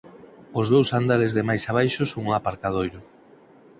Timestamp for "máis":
1.49-1.63